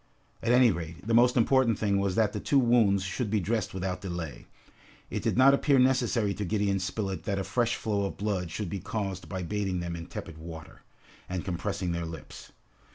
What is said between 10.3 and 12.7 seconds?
water, and compressing their lips.